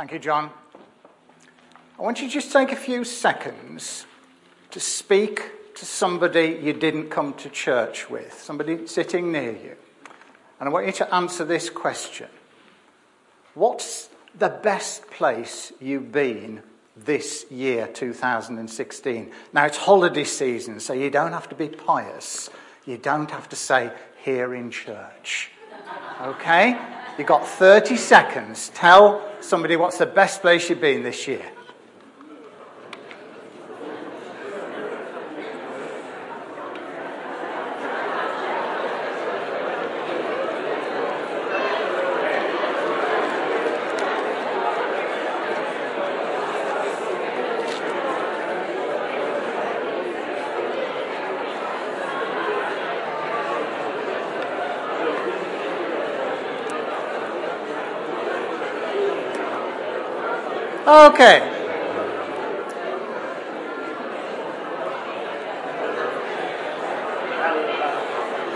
Thank 0.00 0.12
you, 0.12 0.18
John. 0.18 0.50
I 1.98 2.02
want 2.02 2.22
you 2.22 2.26
to 2.26 2.32
just 2.32 2.50
take 2.54 2.72
a 2.72 2.76
few 2.76 3.04
seconds 3.04 4.06
to 4.70 4.80
speak 4.80 5.74
to 5.74 5.84
somebody 5.84 6.58
you 6.62 6.72
didn't 6.72 7.10
come 7.10 7.34
to 7.34 7.50
church 7.50 8.08
with, 8.08 8.32
somebody 8.32 8.86
sitting 8.86 9.30
near 9.30 9.50
you. 9.50 9.76
And 10.58 10.70
I 10.70 10.72
want 10.72 10.86
you 10.86 10.92
to 10.92 11.14
answer 11.14 11.44
this 11.44 11.68
question 11.68 12.28
What's 13.52 14.08
the 14.38 14.48
best 14.48 15.10
place 15.10 15.70
you've 15.82 16.10
been 16.10 16.62
this 16.96 17.44
year, 17.50 17.86
2016? 17.86 19.30
Now, 19.52 19.66
it's 19.66 19.76
holiday 19.76 20.24
season, 20.24 20.80
so 20.80 20.94
you 20.94 21.10
don't 21.10 21.32
have 21.32 21.50
to 21.50 21.54
be 21.54 21.68
pious. 21.68 22.48
You 22.86 22.96
don't 22.96 23.30
have 23.30 23.50
to 23.50 23.56
say, 23.56 23.92
here 24.24 24.54
in 24.54 24.70
church. 24.70 25.50
Okay? 26.22 26.78
You've 27.20 27.26
got 27.26 27.46
30 27.46 27.98
seconds. 27.98 28.70
Tell 28.70 29.22
somebody 29.42 29.76
what's 29.76 29.98
the 29.98 30.06
best 30.06 30.40
place 30.40 30.70
you've 30.70 30.80
been 30.80 31.02
this 31.02 31.28
year. 31.28 31.44
Okay. 60.90 61.38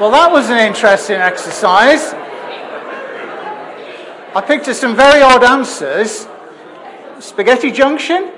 Well, 0.01 0.11
that 0.11 0.33
was 0.33 0.51
an 0.51 0.59
interesting 0.59 1.19
exercise. 1.19 2.13
I 4.35 4.43
picked 4.45 4.67
up 4.67 4.75
some 4.75 4.97
very 4.97 5.23
odd 5.23 5.45
answers. 5.45 6.27
Spaghetti 7.21 7.71
Junction? 7.71 8.33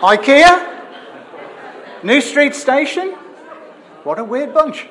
IKEA? 0.00 0.84
New 2.04 2.20
Street 2.20 2.54
Station? 2.54 3.14
What 4.04 4.20
a 4.20 4.24
weird 4.24 4.54
bunch. 4.54 4.86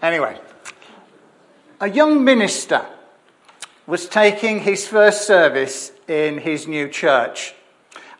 Anyway, 0.00 0.38
a 1.80 1.90
young 1.90 2.22
minister 2.22 2.86
was 3.86 4.08
taking 4.08 4.60
his 4.60 4.86
first 4.86 5.26
service 5.26 5.92
in 6.08 6.38
his 6.38 6.66
new 6.66 6.88
church. 6.88 7.54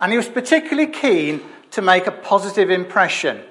And 0.01 0.13
he 0.13 0.19
was 0.19 0.29
particularly 0.29 0.91
keen 0.91 1.41
to 1.71 1.83
make 1.83 2.07
a 2.07 2.13
positive 2.13 2.71
impression 2.71 3.43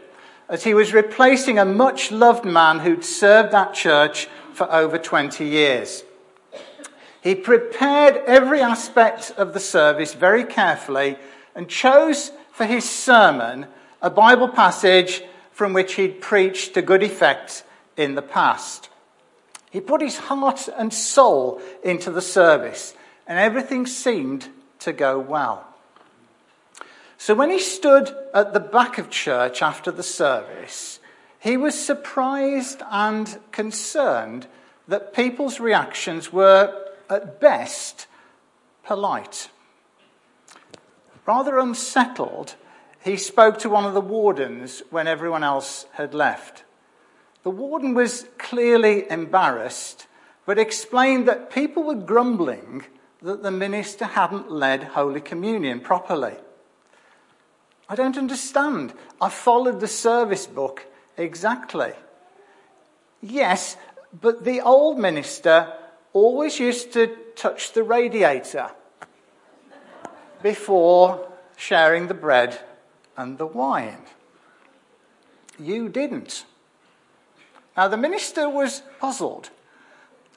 as 0.50 0.64
he 0.64 0.74
was 0.74 0.94
replacing 0.94 1.58
a 1.58 1.66
much 1.66 2.12
loved 2.12 2.46
man 2.46 2.80
who'd 2.80 3.04
served 3.04 3.52
that 3.52 3.74
church 3.74 4.28
for 4.54 4.72
over 4.72 4.98
20 4.98 5.46
years. 5.46 6.04
He 7.22 7.36
prepared 7.36 8.18
every 8.28 8.62
aspect 8.62 9.32
of 9.38 9.54
the 9.54 9.60
service 9.60 10.14
very 10.14 10.44
carefully 10.44 11.18
and 11.56 11.70
chose 11.70 12.32
for 12.52 12.66
his 12.66 12.88
sermon 12.88 13.68
a 14.02 14.10
Bible 14.10 14.50
passage 14.50 15.24
from 15.52 15.74
which 15.74 15.96
he'd 15.96 16.22
preached 16.22 16.74
to 16.74 16.82
good 16.82 17.02
effect 17.02 17.64
in 17.96 18.16
the 18.16 18.22
past. 18.22 18.90
He 19.74 19.82
put 19.82 20.02
his 20.04 20.20
heart 20.20 20.70
and 20.78 20.94
soul 20.94 21.60
into 21.84 22.12
the 22.12 22.22
service, 22.22 22.94
and 23.26 23.40
everything 23.40 23.88
seemed 23.88 24.48
to 24.82 24.94
go 24.94 25.18
well. 25.18 25.68
So 27.18 27.34
when 27.34 27.50
he 27.50 27.58
stood 27.58 28.16
at 28.36 28.54
the 28.54 28.60
back 28.60 29.00
of 29.00 29.10
church 29.10 29.64
after 29.64 29.90
the 29.90 30.04
service, 30.04 31.00
he 31.40 31.58
was 31.58 31.74
surprised 31.74 32.84
and 32.92 33.40
concerned 33.52 34.46
that 34.88 35.12
people's 35.12 35.60
reactions 35.60 36.32
were, 36.32 36.92
at 37.10 37.40
best, 37.40 38.06
polite. 38.84 39.50
Rather 41.26 41.58
unsettled, 41.58 42.54
he 43.04 43.18
spoke 43.18 43.58
to 43.58 43.70
one 43.70 43.86
of 43.86 43.96
the 43.96 44.02
wardens 44.02 44.84
when 44.92 45.08
everyone 45.08 45.44
else 45.44 45.88
had 45.94 46.14
left. 46.14 46.63
The 47.44 47.52
warden 47.52 47.94
was 47.94 48.26
clearly 48.38 49.10
embarrassed, 49.10 50.08
but 50.46 50.58
explained 50.58 51.28
that 51.28 51.52
people 51.52 51.84
were 51.84 51.96
grumbling 51.96 52.86
that 53.22 53.44
the 53.44 53.52
minister 53.52 54.06
hadn't 54.06 54.52
led 54.52 54.84
Holy 54.84 55.22
Communion 55.22 55.80
properly. 55.80 56.36
I 57.88 57.96
don't 57.96 58.18
understand. 58.18 58.94
I 59.22 59.30
followed 59.30 59.80
the 59.80 59.88
service 59.88 60.48
book 60.48 60.86
exactly. 61.18 61.94
Yes, 63.22 63.78
but 64.22 64.44
the 64.44 64.62
old 64.62 64.98
minister 64.98 65.74
always 66.14 66.60
used 66.60 66.94
to 66.94 67.08
touch 67.36 67.74
the 67.74 67.84
radiator 67.84 68.72
before 70.42 71.30
sharing 71.56 72.08
the 72.08 72.14
bread 72.14 72.60
and 73.18 73.38
the 73.38 73.46
wine. 73.46 74.04
You 75.60 75.90
didn't. 75.90 76.46
Now, 77.76 77.88
the 77.88 77.98
minister 77.98 78.50
was 78.50 78.84
puzzled, 79.00 79.50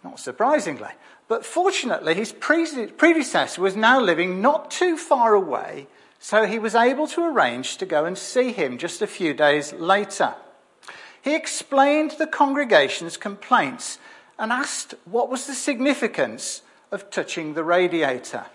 not 0.02 0.18
surprisingly. 0.20 0.90
But 1.28 1.44
fortunately, 1.44 2.14
his 2.14 2.32
predecessor 2.32 3.60
was 3.60 3.74
now 3.74 4.00
living 4.00 4.40
not 4.40 4.70
too 4.70 4.96
far 4.96 5.34
away, 5.34 5.88
so 6.20 6.46
he 6.46 6.58
was 6.58 6.74
able 6.74 7.08
to 7.08 7.24
arrange 7.24 7.78
to 7.78 7.86
go 7.86 8.04
and 8.04 8.16
see 8.16 8.52
him 8.52 8.78
just 8.78 9.02
a 9.02 9.06
few 9.06 9.34
days 9.34 9.72
later. 9.72 10.34
He 11.20 11.34
explained 11.34 12.12
the 12.12 12.28
congregation's 12.28 13.16
complaints 13.16 13.98
and 14.38 14.52
asked 14.52 14.94
what 15.04 15.28
was 15.28 15.46
the 15.46 15.54
significance 15.54 16.62
of 16.92 17.10
touching 17.10 17.54
the 17.54 17.64
radiator. 17.64 18.46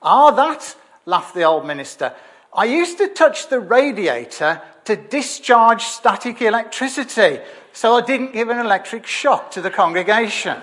Ah, 0.00 0.30
that, 0.30 0.76
laughed 1.04 1.34
the 1.34 1.42
old 1.42 1.66
minister. 1.66 2.14
I 2.54 2.66
used 2.66 2.98
to 2.98 3.08
touch 3.08 3.48
the 3.48 3.58
radiator 3.58 4.62
to 4.84 4.94
discharge 4.96 5.82
static 5.82 6.40
electricity 6.40 7.40
so 7.76 7.94
I 7.94 8.00
didn't 8.00 8.32
give 8.32 8.48
an 8.48 8.58
electric 8.58 9.06
shock 9.06 9.50
to 9.50 9.60
the 9.60 9.68
congregation. 9.68 10.56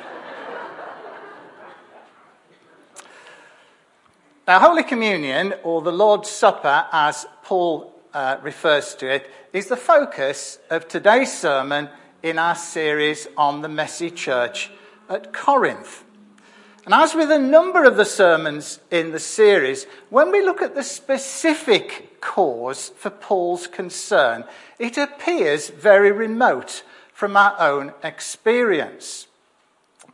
now, 4.48 4.60
Holy 4.60 4.82
Communion, 4.82 5.54
or 5.62 5.84
the 5.84 5.92
Lord's 5.92 6.32
Supper, 6.32 6.88
as 6.92 7.28
Paul 7.44 7.94
uh, 8.16 8.38
refers 8.42 8.96
to 8.96 9.14
it, 9.14 9.30
is 9.54 9.68
the 9.68 9.78
focus 9.78 10.58
of 10.72 10.88
today's 10.88 11.32
sermon 11.32 11.88
in 12.24 12.40
our 12.40 12.56
series 12.56 13.28
on 13.38 13.62
the 13.62 13.70
messy 13.70 14.10
church 14.10 14.72
at 15.08 15.32
Corinth. 15.32 16.04
And 16.84 16.96
as 16.96 17.14
with 17.14 17.30
a 17.30 17.38
number 17.38 17.84
of 17.84 17.96
the 17.96 18.06
sermons 18.06 18.80
in 18.90 19.12
the 19.12 19.20
series, 19.20 19.86
when 20.10 20.32
we 20.32 20.44
look 20.44 20.64
at 20.64 20.74
the 20.74 20.82
specific 20.82 22.20
cause 22.22 22.90
for 22.98 23.12
Paul's 23.12 23.68
concern, 23.68 24.46
it 24.80 24.98
appears 24.98 25.70
very 25.70 26.12
remote 26.12 26.82
from 27.14 27.38
our 27.38 27.56
own 27.60 27.94
experience. 28.04 29.28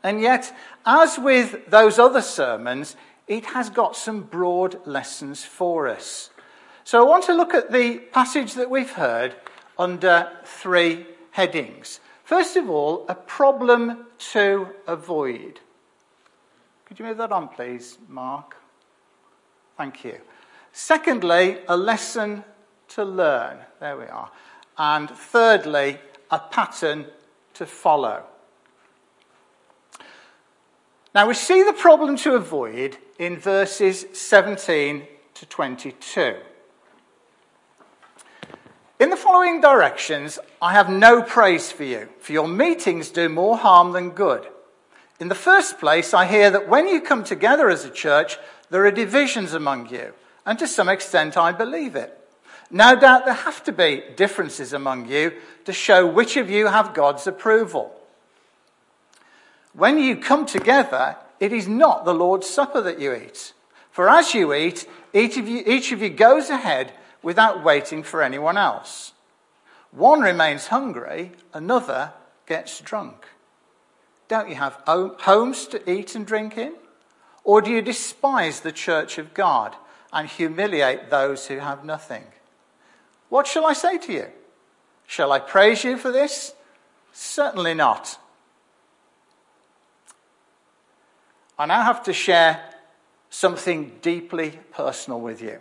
And 0.03 0.21
yet, 0.21 0.55
as 0.85 1.17
with 1.17 1.69
those 1.69 1.97
other 1.97 2.21
sermons, 2.21 2.95
it 3.27 3.47
has 3.47 3.69
got 3.69 3.95
some 3.95 4.21
broad 4.21 4.85
lessons 4.85 5.43
for 5.43 5.87
us. 5.87 6.29
So 6.83 7.03
I 7.03 7.07
want 7.07 7.23
to 7.25 7.33
look 7.33 7.53
at 7.53 7.71
the 7.71 7.97
passage 7.97 8.53
that 8.55 8.69
we've 8.69 8.91
heard 8.91 9.35
under 9.77 10.31
three 10.43 11.05
headings. 11.31 11.99
First 12.23 12.55
of 12.55 12.69
all, 12.69 13.05
a 13.07 13.15
problem 13.15 14.05
to 14.33 14.69
avoid. 14.87 15.59
Could 16.85 16.99
you 16.99 17.05
move 17.05 17.17
that 17.17 17.31
on, 17.31 17.47
please, 17.47 17.97
Mark? 18.07 18.55
Thank 19.77 20.03
you. 20.03 20.17
Secondly, 20.71 21.59
a 21.67 21.77
lesson 21.77 22.43
to 22.89 23.03
learn. 23.05 23.59
There 23.79 23.97
we 23.97 24.05
are. 24.05 24.31
And 24.77 25.09
thirdly, 25.09 25.99
a 26.31 26.39
pattern 26.39 27.05
to 27.55 27.65
follow. 27.65 28.23
Now 31.13 31.27
we 31.27 31.33
see 31.33 31.63
the 31.63 31.73
problem 31.73 32.15
to 32.17 32.35
avoid 32.35 32.97
in 33.17 33.37
verses 33.37 34.05
17 34.13 35.07
to 35.33 35.45
22. 35.45 36.35
In 38.99 39.09
the 39.09 39.15
following 39.15 39.61
directions, 39.61 40.39
I 40.61 40.73
have 40.73 40.89
no 40.89 41.21
praise 41.21 41.71
for 41.71 41.85
you, 41.85 42.09
for 42.19 42.33
your 42.33 42.47
meetings 42.47 43.09
do 43.09 43.29
more 43.29 43.57
harm 43.57 43.93
than 43.93 44.11
good. 44.11 44.45
In 45.19 45.29
the 45.29 45.35
first 45.35 45.79
place, 45.79 46.13
I 46.13 46.25
hear 46.25 46.51
that 46.51 46.67
when 46.67 46.87
you 46.87 47.01
come 47.01 47.23
together 47.23 47.69
as 47.69 47.85
a 47.85 47.89
church, 47.89 48.37
there 48.69 48.85
are 48.85 48.91
divisions 48.91 49.53
among 49.53 49.89
you, 49.89 50.13
and 50.45 50.59
to 50.59 50.67
some 50.67 50.89
extent 50.89 51.37
I 51.37 51.53
believe 51.53 51.95
it. 51.95 52.18
No 52.71 52.95
doubt 52.95 53.25
there 53.25 53.33
have 53.33 53.63
to 53.63 53.71
be 53.71 54.03
differences 54.15 54.73
among 54.73 55.07
you 55.07 55.33
to 55.65 55.73
show 55.73 56.05
which 56.05 56.37
of 56.37 56.49
you 56.49 56.67
have 56.67 56.93
God's 56.93 57.25
approval. 57.25 57.95
when 59.73 59.97
you 59.97 60.17
come 60.17 60.45
together, 60.45 61.15
it 61.39 61.53
is 61.53 61.67
not 61.67 62.03
the 62.03 62.13
Lord's 62.13 62.49
Supper 62.49 62.81
that 62.81 62.99
you 62.99 63.13
eat. 63.13 63.53
For 63.91 64.09
as 64.09 64.33
you 64.33 64.53
eat, 64.53 64.87
each 65.13 65.37
of 65.37 65.47
you, 65.47 65.63
each 65.65 65.91
of 65.91 66.01
you 66.01 66.09
goes 66.09 66.49
ahead 66.49 66.91
without 67.21 67.63
waiting 67.63 68.03
for 68.03 68.21
anyone 68.21 68.57
else. 68.57 69.13
One 69.91 70.21
remains 70.21 70.67
hungry, 70.67 71.31
another 71.53 72.13
gets 72.45 72.79
drunk. 72.79 73.25
Don't 74.27 74.49
you 74.49 74.55
have 74.55 74.81
homes 74.85 75.65
to 75.67 75.89
eat 75.89 76.13
and 76.15 76.25
drink 76.25 76.57
in? 76.57 76.75
Or 77.43 77.61
do 77.61 77.71
you 77.71 77.81
despise 77.81 78.59
the 78.59 78.71
church 78.71 79.17
of 79.17 79.33
God 79.33 79.75
and 80.13 80.27
humiliate 80.27 81.09
those 81.09 81.47
who 81.47 81.57
have 81.57 81.83
nothing? 81.83 82.23
What 83.29 83.47
shall 83.47 83.65
I 83.65 83.73
say 83.73 83.97
to 83.99 84.11
you? 84.11 84.25
Shall 85.07 85.31
I 85.31 85.39
praise 85.39 85.83
you 85.83 85.97
for 85.97 86.11
this? 86.11 86.53
Certainly 87.13 87.75
not. 87.75 88.19
I 91.57 91.65
now 91.65 91.83
have 91.83 92.03
to 92.03 92.13
share 92.13 92.63
something 93.29 93.99
deeply 94.01 94.59
personal 94.71 95.19
with 95.19 95.41
you. 95.41 95.59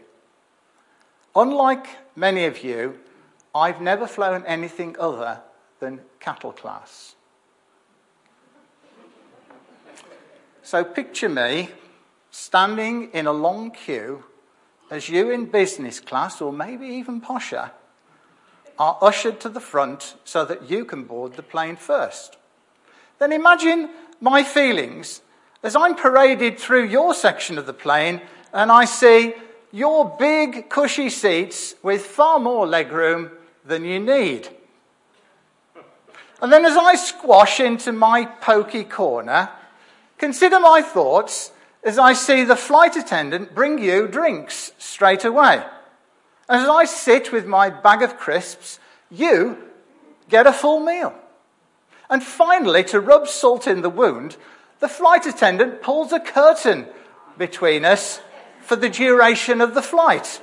Unlike 1.35 1.87
many 2.17 2.44
of 2.44 2.65
you, 2.65 2.99
I've 3.55 3.81
never 3.81 4.06
flown 4.06 4.44
anything 4.47 4.97
other 4.99 5.41
than 5.81 6.00
cattle 6.20 6.53
class. 6.53 7.15
So 10.62 10.85
picture 10.85 11.29
me 11.29 11.70
standing 12.31 13.11
in 13.12 13.26
a 13.26 13.32
long 13.32 13.70
queue 13.70 14.25
as 14.90 15.08
you 15.08 15.31
in 15.31 15.46
business 15.46 16.00
class, 16.00 16.40
or 16.40 16.52
maybe 16.52 16.87
even 16.87 17.20
posher, 17.20 17.70
are 18.79 18.99
ushered 19.02 19.40
to 19.40 19.49
the 19.49 19.61
front 19.61 20.17
so 20.25 20.44
that 20.44 20.70
you 20.70 20.85
can 20.85 21.05
board 21.05 21.35
the 21.35 21.43
plane 21.43 21.76
first. 21.76 22.37
Then 23.19 23.32
imagine 23.32 23.90
my 24.20 24.43
feelings 24.43 25.20
as 25.62 25.75
I'm 25.75 25.96
paraded 25.96 26.58
through 26.58 26.87
your 26.87 27.14
section 27.14 27.58
of 27.58 27.67
the 27.67 27.73
plane 27.73 28.20
and 28.52 28.70
I 28.70 28.85
see 28.85 29.35
your 29.73 30.17
big, 30.19 30.70
cushy 30.70 31.11
seats 31.11 31.75
with 31.82 32.06
far 32.06 32.38
more 32.38 32.67
legroom 32.67 33.32
than 33.64 33.84
you 33.84 33.99
need. 33.99 34.49
And 36.41 36.52
then 36.52 36.64
as 36.64 36.76
I 36.76 36.94
squash 36.94 37.58
into 37.58 37.93
my 37.93 38.25
pokey 38.25 38.84
corner, 38.84 39.50
Consider 40.19 40.58
my 40.58 40.82
thoughts 40.82 41.52
as 41.82 41.98
I 41.98 42.12
see 42.12 42.44
the 42.44 42.56
flight 42.56 42.96
attendant 42.96 43.54
bring 43.54 43.78
you 43.78 44.08
drinks 44.08 44.72
straight 44.78 45.25
away. 45.25 45.64
And 46.48 46.62
As 46.62 46.69
I 46.69 46.84
sit 46.84 47.32
with 47.32 47.46
my 47.46 47.70
bag 47.70 48.02
of 48.02 48.16
crisps, 48.16 48.78
you 49.10 49.58
get 50.28 50.46
a 50.46 50.52
full 50.52 50.80
meal. 50.80 51.14
And 52.10 52.22
finally, 52.22 52.84
to 52.84 53.00
rub 53.00 53.28
salt 53.28 53.66
in 53.66 53.82
the 53.82 53.90
wound, 53.90 54.36
the 54.80 54.88
flight 54.88 55.26
attendant 55.26 55.82
pulls 55.82 56.12
a 56.12 56.20
curtain 56.20 56.86
between 57.36 57.84
us 57.84 58.20
for 58.62 58.76
the 58.76 58.88
duration 58.88 59.60
of 59.60 59.74
the 59.74 59.82
flight. 59.82 60.40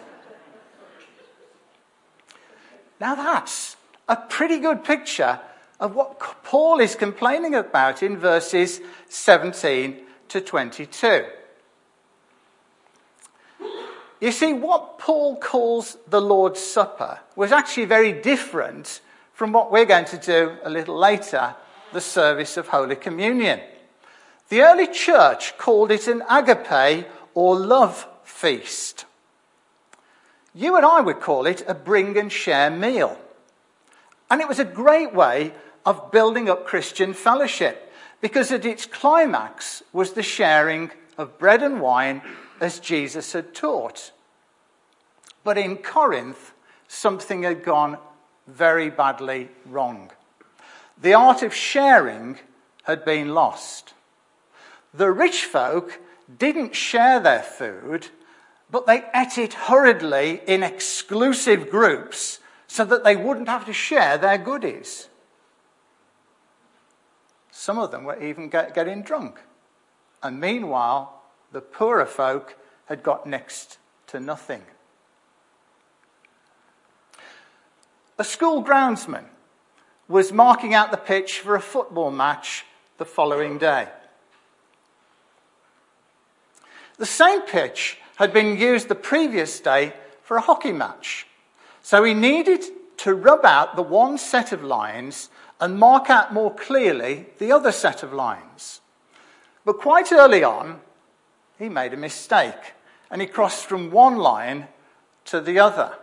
Now 3.00 3.16
that's 3.16 3.76
a 4.08 4.16
pretty 4.16 4.60
good 4.60 4.84
picture 4.84 5.40
of 5.80 5.96
what 5.96 6.20
Paul 6.44 6.80
is 6.80 6.96
complaining 6.96 7.56
about 7.56 8.02
in 8.02 8.18
verses 8.18 8.80
17 9.10 10.05
to 10.30 10.42
22. 10.42 11.26
You 14.22 14.32
see, 14.32 14.54
what 14.54 14.98
Paul 14.98 15.38
calls 15.38 15.98
the 16.08 16.22
Lord's 16.22 16.60
Supper 16.60 17.20
was 17.36 17.52
actually 17.52 17.86
very 17.86 18.14
different 18.14 19.02
from 19.34 19.52
what 19.52 19.72
we're 19.72 19.86
going 19.86 20.06
to 20.06 20.18
do 20.18 20.58
a 20.64 20.70
little 20.70 20.98
later, 20.98 21.56
the 21.92 22.02
service 22.02 22.58
of 22.58 22.70
Holy 22.70 22.96
Communion. 22.96 23.60
The 24.50 24.62
early 24.62 24.88
church 24.88 25.58
called 25.58 25.92
it 25.92 26.08
an 26.08 26.24
agape 26.30 27.08
or 27.34 27.58
love 27.58 28.08
feast. 28.24 29.06
You 30.54 30.78
and 30.78 30.86
I 30.86 31.02
would 31.02 31.20
call 31.20 31.46
it 31.46 31.64
a 31.68 31.74
bring 31.74 32.18
and 32.18 32.32
share 32.32 32.70
meal. 32.70 33.20
And 34.32 34.40
it 34.40 34.48
was 34.48 34.60
a 34.60 34.66
great 34.66 35.14
way 35.14 35.54
of 35.86 36.12
building 36.12 36.50
up 36.50 36.66
Christian 36.66 37.14
fellowship 37.14 37.85
because 38.26 38.52
at 38.52 38.66
its 38.66 38.88
climax 38.88 39.84
was 39.94 40.14
the 40.14 40.24
sharing 40.24 40.90
of 41.16 41.38
bread 41.38 41.62
and 41.62 41.80
wine 41.80 42.24
as 42.60 42.80
Jesus 42.80 43.34
had 43.34 43.54
taught. 43.54 44.12
But 45.44 45.60
in 45.60 45.78
Corinth, 45.78 46.52
something 46.88 47.44
had 47.44 47.64
gone 47.64 48.00
very 48.48 48.90
badly 48.90 49.50
wrong. 49.68 50.10
The 51.00 51.14
art 51.14 51.44
of 51.44 51.54
sharing 51.54 52.40
had 52.86 53.06
been 53.06 53.36
lost. 53.36 53.94
The 54.92 55.12
rich 55.12 55.46
folk 55.46 56.02
didn't 56.36 56.74
share 56.74 57.20
their 57.20 57.44
food, 57.44 58.08
but 58.72 58.88
they 58.88 59.04
ate 59.14 59.38
it 59.38 59.54
hurriedly 59.54 60.42
in 60.48 60.64
exclusive 60.64 61.70
groups 61.70 62.40
so 62.66 62.86
that 62.86 63.04
they 63.04 63.16
wouldn't 63.16 63.50
have 63.50 63.66
to 63.66 63.74
share 63.74 64.18
their 64.18 64.40
goodies. 64.40 65.10
Some 67.58 67.80
of 67.80 67.90
them 67.90 68.04
were 68.04 68.22
even 68.22 68.50
get, 68.50 68.76
getting 68.76 69.02
drunk. 69.02 69.40
And 70.22 70.42
meanwhile, 70.42 71.22
the 71.54 71.62
poorer 71.62 72.06
folk 72.06 72.58
had 72.88 73.02
got 73.02 73.26
next 73.26 73.78
to 74.08 74.20
nothing. 74.20 74.62
A 78.20 78.26
school 78.26 78.62
groundsman 78.62 79.24
was 80.10 80.34
marking 80.34 80.74
out 80.74 80.92
the 80.92 80.98
pitch 80.98 81.40
for 81.40 81.56
a 81.56 81.62
football 81.62 82.12
match 82.12 82.66
the 82.98 83.06
following 83.06 83.58
day. 83.58 83.88
The 86.98 87.06
same 87.06 87.42
pitch 87.44 88.00
had 88.18 88.34
been 88.34 88.58
used 88.58 88.90
the 88.90 88.96
previous 88.96 89.62
day 89.62 89.94
for 90.24 90.36
a 90.36 90.42
hockey 90.42 90.74
match. 90.74 91.26
So 91.82 92.04
he 92.04 92.14
needed 92.14 92.66
to 92.98 93.16
rub 93.16 93.46
out 93.46 93.78
the 93.78 93.82
one 93.82 94.18
set 94.18 94.52
of 94.52 94.62
lines 94.62 95.30
and 95.60 95.80
mark 95.80 96.10
out 96.10 96.34
more 96.34 96.54
clearly 96.54 97.28
the 97.38 97.52
other 97.52 97.72
set 97.72 98.04
of 98.04 98.14
lines. 98.14 98.82
But 99.64 99.80
quite 99.80 100.12
early 100.12 100.44
on, 100.44 100.82
he 101.58 101.70
made 101.70 101.94
a 101.94 101.98
mistake 101.98 102.74
and 103.10 103.22
he 103.22 103.28
crossed 103.28 103.66
from 103.66 103.92
one 103.92 104.18
line 104.18 104.68
to 105.26 105.40
the 105.40 105.60
other. 105.60 105.94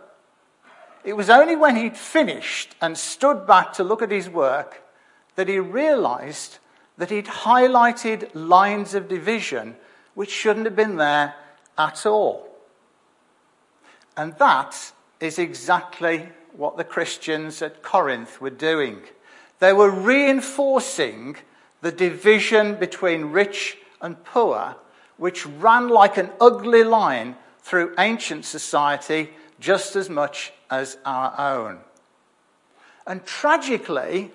It 1.03 1.17
was 1.17 1.29
only 1.29 1.55
when 1.55 1.75
he'd 1.75 1.97
finished 1.97 2.75
and 2.81 2.97
stood 2.97 3.45
back 3.45 3.73
to 3.73 3.83
look 3.83 4.01
at 4.01 4.11
his 4.11 4.29
work 4.29 4.83
that 5.35 5.49
he 5.49 5.59
realized 5.59 6.59
that 6.97 7.09
he'd 7.09 7.25
highlighted 7.25 8.29
lines 8.33 8.93
of 8.93 9.07
division 9.07 9.75
which 10.13 10.29
shouldn't 10.29 10.65
have 10.65 10.75
been 10.75 10.97
there 10.97 11.35
at 11.77 12.05
all. 12.05 12.47
And 14.15 14.37
that 14.37 14.93
is 15.19 15.39
exactly 15.39 16.29
what 16.55 16.77
the 16.77 16.83
Christians 16.83 17.61
at 17.61 17.81
Corinth 17.81 18.39
were 18.39 18.51
doing. 18.51 19.01
They 19.63 19.71
were 19.71 19.89
reinforcing 19.89 21.37
the 21.79 21.93
division 21.93 22.75
between 22.75 23.31
rich 23.31 23.77
and 24.01 24.21
poor, 24.25 24.75
which 25.15 25.45
ran 25.45 25.87
like 25.87 26.17
an 26.17 26.31
ugly 26.41 26.83
line 26.83 27.37
through 27.61 27.95
ancient 27.97 28.43
society 28.43 29.29
just 29.61 29.95
as 29.95 30.09
much 30.09 30.51
as 30.69 30.97
our 31.05 31.33
own. 31.39 31.79
And 33.07 33.23
tragically, 33.23 34.33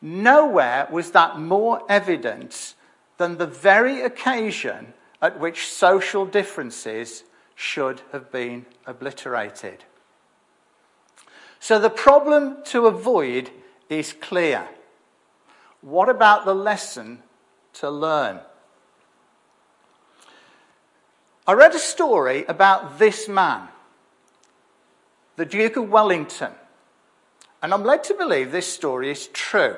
nowhere 0.00 0.86
was 0.92 1.10
that 1.10 1.40
more 1.40 1.82
evident 1.88 2.76
than 3.18 3.38
the 3.38 3.48
very 3.48 4.00
occasion 4.02 4.94
at 5.20 5.40
which 5.40 5.66
social 5.66 6.24
differences 6.24 7.24
should 7.56 8.00
have 8.12 8.30
been 8.30 8.64
obliterated. 8.86 9.82
So 11.58 11.80
the 11.80 11.90
problem 11.90 12.58
to 12.66 12.86
avoid 12.86 13.50
is 13.88 14.12
clear. 14.12 14.68
What 15.80 16.08
about 16.08 16.44
the 16.44 16.54
lesson 16.54 17.22
to 17.74 17.90
learn? 17.90 18.40
I 21.46 21.52
read 21.52 21.74
a 21.74 21.78
story 21.78 22.44
about 22.46 22.98
this 22.98 23.28
man, 23.28 23.68
the 25.36 25.44
Duke 25.44 25.76
of 25.76 25.88
Wellington, 25.88 26.50
and 27.62 27.72
I'm 27.72 27.84
led 27.84 28.02
to 28.04 28.14
believe 28.14 28.50
this 28.50 28.72
story 28.72 29.10
is 29.10 29.28
true. 29.28 29.76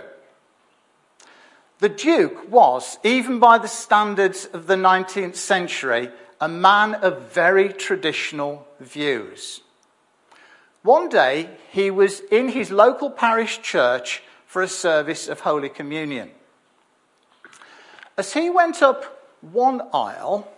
The 1.80 1.88
Duke 1.88 2.50
was, 2.50 2.98
even 3.04 3.38
by 3.38 3.58
the 3.58 3.68
standards 3.68 4.46
of 4.46 4.66
the 4.66 4.76
19th 4.76 5.36
century, 5.36 6.10
a 6.40 6.48
man 6.48 6.94
of 6.94 7.32
very 7.32 7.68
traditional 7.68 8.66
views. 8.80 9.60
One 10.82 11.08
day, 11.08 11.50
he 11.70 11.90
was 11.90 12.20
in 12.30 12.48
his 12.48 12.70
local 12.70 13.10
parish 13.10 13.60
church 13.62 14.22
for 14.46 14.62
a 14.62 14.68
service 14.68 15.28
of 15.28 15.40
Holy 15.40 15.68
Communion. 15.68 16.30
As 18.16 18.32
he 18.32 18.50
went 18.50 18.82
up 18.82 19.36
one 19.40 19.82
aisle, 19.92 20.48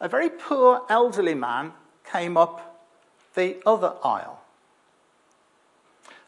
a 0.00 0.08
very 0.08 0.30
poor 0.30 0.82
elderly 0.88 1.34
man 1.34 1.72
came 2.10 2.36
up 2.36 2.84
the 3.34 3.56
other 3.66 3.94
aisle. 4.02 4.40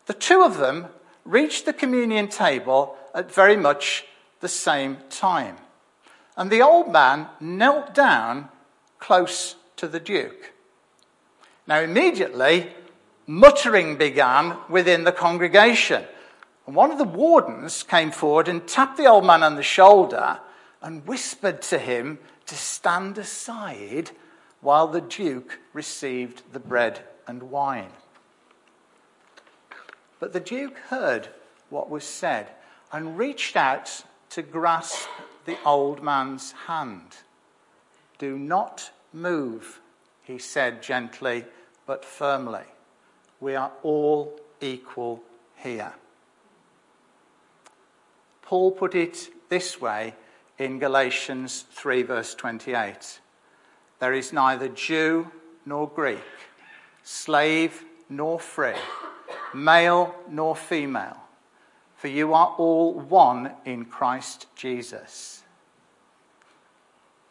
The 0.06 0.14
two 0.14 0.42
of 0.42 0.58
them 0.58 0.86
reached 1.24 1.66
the 1.66 1.72
communion 1.72 2.28
table 2.28 2.96
at 3.14 3.32
very 3.32 3.56
much 3.56 4.06
the 4.40 4.48
same 4.48 4.98
time. 5.10 5.56
And 6.36 6.50
the 6.50 6.62
old 6.62 6.90
man 6.90 7.28
knelt 7.40 7.94
down 7.94 8.48
close 8.98 9.56
to 9.76 9.88
the 9.88 10.00
Duke. 10.00 10.52
Now, 11.68 11.80
immediately, 11.80 12.72
muttering 13.26 13.98
began 13.98 14.56
within 14.70 15.04
the 15.04 15.12
congregation. 15.12 16.02
And 16.66 16.74
one 16.74 16.90
of 16.90 16.96
the 16.96 17.04
wardens 17.04 17.82
came 17.82 18.10
forward 18.10 18.48
and 18.48 18.66
tapped 18.66 18.96
the 18.96 19.06
old 19.06 19.26
man 19.26 19.42
on 19.42 19.54
the 19.54 19.62
shoulder 19.62 20.40
and 20.80 21.06
whispered 21.06 21.60
to 21.62 21.78
him 21.78 22.20
to 22.46 22.54
stand 22.54 23.18
aside 23.18 24.12
while 24.62 24.88
the 24.88 25.02
Duke 25.02 25.58
received 25.74 26.42
the 26.52 26.58
bread 26.58 27.04
and 27.26 27.50
wine. 27.50 27.92
But 30.20 30.32
the 30.32 30.40
Duke 30.40 30.78
heard 30.88 31.28
what 31.68 31.90
was 31.90 32.04
said 32.04 32.48
and 32.92 33.18
reached 33.18 33.56
out 33.56 34.04
to 34.30 34.40
grasp 34.40 35.06
the 35.44 35.58
old 35.66 36.02
man's 36.02 36.52
hand. 36.66 37.18
Do 38.16 38.38
not 38.38 38.90
move, 39.12 39.80
he 40.22 40.38
said 40.38 40.82
gently 40.82 41.44
but 41.88 42.04
firmly. 42.04 42.64
We 43.40 43.54
are 43.54 43.72
all 43.82 44.38
equal 44.60 45.22
here. 45.56 45.94
Paul 48.42 48.72
put 48.72 48.94
it 48.94 49.30
this 49.48 49.80
way 49.80 50.14
in 50.58 50.78
Galatians 50.78 51.64
3, 51.72 52.02
verse 52.02 52.34
28 52.34 53.20
There 54.00 54.12
is 54.12 54.34
neither 54.34 54.68
Jew 54.68 55.30
nor 55.64 55.88
Greek, 55.88 56.18
slave 57.02 57.84
nor 58.10 58.38
free, 58.38 58.74
male 59.54 60.14
nor 60.28 60.54
female, 60.54 61.16
for 61.96 62.08
you 62.08 62.34
are 62.34 62.54
all 62.58 62.92
one 62.92 63.52
in 63.64 63.86
Christ 63.86 64.46
Jesus. 64.54 65.37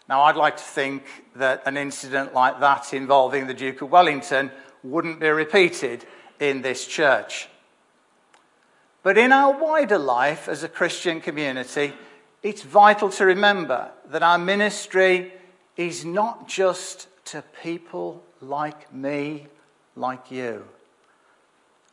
Now, 0.09 0.23
I'd 0.23 0.37
like 0.37 0.57
to 0.57 0.63
think 0.63 1.03
that 1.35 1.63
an 1.65 1.75
incident 1.75 2.33
like 2.33 2.61
that 2.61 2.93
involving 2.93 3.47
the 3.47 3.53
Duke 3.53 3.81
of 3.81 3.91
Wellington 3.91 4.51
wouldn't 4.81 5.19
be 5.19 5.27
repeated 5.27 6.05
in 6.39 6.61
this 6.61 6.87
church. 6.87 7.49
But 9.03 9.17
in 9.17 9.33
our 9.33 9.57
wider 9.57 9.97
life 9.97 10.47
as 10.47 10.63
a 10.63 10.69
Christian 10.69 11.19
community, 11.19 11.93
it's 12.41 12.61
vital 12.61 13.09
to 13.11 13.25
remember 13.25 13.89
that 14.09 14.23
our 14.23 14.37
ministry 14.37 15.33
is 15.75 16.05
not 16.05 16.47
just 16.47 17.07
to 17.25 17.43
people 17.61 18.23
like 18.39 18.93
me, 18.93 19.47
like 19.95 20.31
you. 20.31 20.65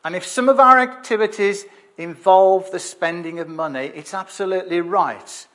And 0.05 0.15
if 0.15 0.25
some 0.25 0.49
of 0.49 0.61
our 0.61 0.79
activities 0.79 1.65
involve 1.97 2.71
the 2.71 2.79
spending 2.79 3.41
of 3.41 3.49
money, 3.49 3.91
it's 3.95 4.15
absolutely 4.15 4.81
right 4.81 5.47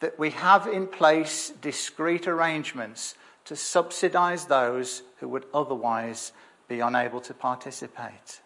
that 0.00 0.18
we 0.18 0.30
have 0.30 0.66
in 0.66 0.86
place 0.86 1.50
discreet 1.60 2.26
arrangements 2.26 3.14
to 3.44 3.56
subsidize 3.56 4.44
those 4.46 5.02
who 5.20 5.28
would 5.28 5.46
otherwise 5.54 6.32
be 6.68 6.80
unable 6.80 7.20
to 7.20 7.34
participate. 7.34 8.40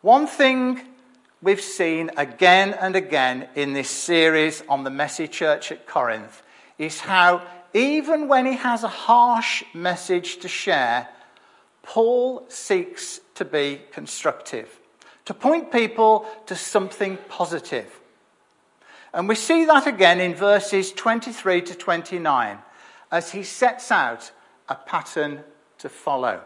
One 0.00 0.26
thing 0.26 0.80
we've 1.42 1.60
seen 1.60 2.10
again 2.16 2.72
and 2.72 2.96
again 2.96 3.48
in 3.54 3.72
this 3.72 3.90
series 3.90 4.62
on 4.68 4.84
the 4.84 4.90
messy 4.90 5.28
church 5.28 5.72
at 5.72 5.86
Corinth 5.86 6.42
is 6.78 7.00
how, 7.00 7.42
even 7.74 8.28
when 8.28 8.46
he 8.46 8.54
has 8.54 8.84
a 8.84 8.88
harsh 8.88 9.64
message 9.74 10.38
to 10.38 10.48
share, 10.48 11.08
Paul 11.82 12.44
seeks 12.48 13.20
to 13.34 13.44
be 13.44 13.80
constructive, 13.90 14.80
to 15.24 15.34
point 15.34 15.72
people 15.72 16.26
to 16.46 16.54
something 16.54 17.18
positive. 17.28 18.00
And 19.14 19.28
we 19.28 19.34
see 19.34 19.64
that 19.66 19.86
again 19.86 20.20
in 20.20 20.34
verses 20.34 20.92
23 20.92 21.62
to 21.62 21.74
29 21.74 22.58
as 23.10 23.32
he 23.32 23.42
sets 23.42 23.90
out 23.90 24.32
a 24.68 24.74
pattern 24.74 25.44
to 25.78 25.88
follow. 25.88 26.40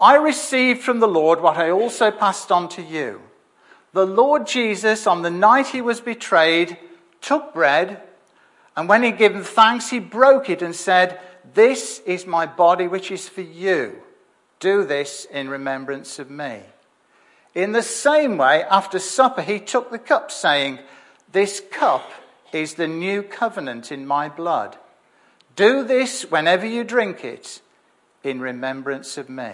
I 0.00 0.16
received 0.16 0.82
from 0.82 0.98
the 0.98 1.06
Lord 1.06 1.40
what 1.40 1.56
I 1.56 1.70
also 1.70 2.10
passed 2.10 2.50
on 2.50 2.68
to 2.70 2.82
you. 2.82 3.20
The 3.92 4.04
Lord 4.04 4.46
Jesus, 4.46 5.06
on 5.06 5.22
the 5.22 5.30
night 5.30 5.68
he 5.68 5.80
was 5.80 6.00
betrayed, 6.00 6.76
took 7.20 7.54
bread, 7.54 8.02
and 8.76 8.88
when 8.88 9.04
he 9.04 9.10
had 9.10 9.18
given 9.18 9.44
thanks, 9.44 9.90
he 9.90 10.00
broke 10.00 10.50
it 10.50 10.62
and 10.62 10.74
said, 10.74 11.20
This 11.54 12.00
is 12.00 12.26
my 12.26 12.44
body, 12.44 12.88
which 12.88 13.12
is 13.12 13.28
for 13.28 13.40
you. 13.40 14.02
Do 14.58 14.84
this 14.84 15.26
in 15.30 15.48
remembrance 15.48 16.18
of 16.18 16.28
me. 16.28 16.60
In 17.54 17.72
the 17.72 17.82
same 17.82 18.36
way, 18.36 18.64
after 18.64 18.98
supper, 18.98 19.42
he 19.42 19.60
took 19.60 19.90
the 19.90 19.98
cup, 19.98 20.30
saying, 20.30 20.80
This 21.30 21.62
cup 21.70 22.10
is 22.52 22.74
the 22.74 22.88
new 22.88 23.22
covenant 23.22 23.92
in 23.92 24.06
my 24.06 24.28
blood. 24.28 24.76
Do 25.54 25.84
this 25.84 26.22
whenever 26.30 26.66
you 26.66 26.82
drink 26.82 27.24
it 27.24 27.60
in 28.24 28.40
remembrance 28.40 29.16
of 29.16 29.28
me. 29.28 29.52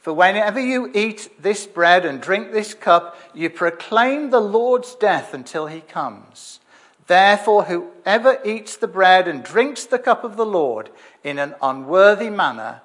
For 0.00 0.12
whenever 0.12 0.60
you 0.60 0.90
eat 0.94 1.30
this 1.40 1.66
bread 1.66 2.04
and 2.04 2.20
drink 2.20 2.52
this 2.52 2.74
cup, 2.74 3.16
you 3.34 3.50
proclaim 3.50 4.30
the 4.30 4.40
Lord's 4.40 4.94
death 4.94 5.32
until 5.32 5.66
he 5.66 5.80
comes. 5.80 6.60
Therefore, 7.06 7.64
whoever 7.64 8.38
eats 8.44 8.76
the 8.76 8.88
bread 8.88 9.26
and 9.26 9.42
drinks 9.42 9.84
the 9.84 9.98
cup 9.98 10.24
of 10.24 10.36
the 10.36 10.46
Lord 10.46 10.90
in 11.24 11.38
an 11.38 11.54
unworthy 11.62 12.30
manner 12.30 12.82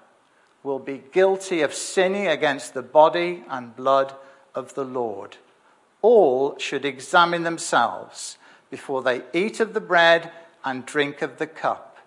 will 0.63 0.80
be 0.80 1.03
guilty 1.12 1.62
of 1.62 1.74
sinning 1.74 2.27
against 2.27 2.74
the 2.74 2.82
body 2.82 3.44
and 3.50 3.75
blood 3.75 4.13
of 4.53 4.75
the 4.75 4.86
Lord. 4.86 5.38
All 6.01 6.58
should 6.58 6.86
examine 6.86 7.44
themselves 7.44 8.38
before 8.70 9.01
they 9.01 9.24
eat 9.34 9.60
of 9.60 9.74
the 9.74 9.82
bread 9.82 10.32
and 10.63 10.86
drink 10.86 11.22
of 11.22 11.38
the 11.38 11.48
cup. 11.48 11.98